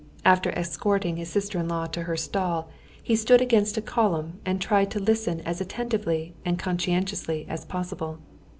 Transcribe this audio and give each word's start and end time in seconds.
After 0.25 0.49
escorting 0.57 1.17
his 1.17 1.29
sister 1.29 1.59
in 1.59 1.67
law 1.67 1.85
to 1.85 2.01
her 2.01 2.17
stall, 2.17 2.71
he 3.03 3.15
stood 3.15 3.39
against 3.39 3.77
a 3.77 3.83
column 3.83 4.39
and 4.47 4.59
tried 4.59 4.89
to 4.89 4.99
listen 4.99 5.41
as 5.41 5.61
attentively 5.61 6.33
and 6.43 6.57
conscientiously 6.57 7.45
as 7.47 7.65
possible. 7.65 8.17